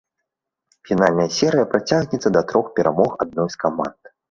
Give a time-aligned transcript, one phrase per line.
[0.89, 4.15] Фінальная серыя працягнецца да трох перамог адной з каманд.